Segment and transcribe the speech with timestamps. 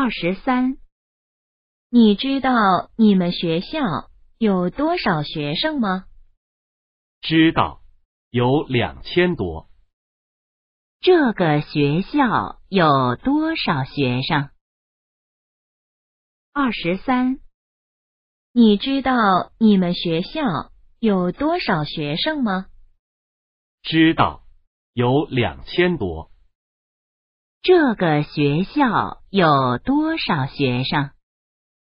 [0.00, 0.78] 二十三，
[1.90, 2.52] 你知道
[2.94, 3.80] 你们学校
[4.38, 6.04] 有多少学生吗？
[7.20, 7.82] 知道，
[8.30, 9.68] 有两千多。
[11.00, 14.50] 这个学校有多少学生？
[16.52, 17.40] 二十三，
[18.52, 20.70] 你知道你们学校
[21.00, 22.66] 有多少学生吗？
[23.82, 24.44] 知道，
[24.92, 26.30] 有两千多。
[27.68, 31.10] 这个学校有多少学生？